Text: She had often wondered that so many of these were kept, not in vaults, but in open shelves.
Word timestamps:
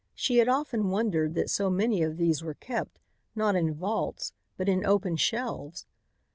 She 0.15 0.37
had 0.39 0.49
often 0.49 0.89
wondered 0.89 1.35
that 1.35 1.47
so 1.51 1.69
many 1.69 2.01
of 2.01 2.17
these 2.17 2.43
were 2.43 2.55
kept, 2.55 2.97
not 3.35 3.55
in 3.55 3.75
vaults, 3.75 4.33
but 4.57 4.67
in 4.67 4.83
open 4.83 5.15
shelves. 5.15 5.85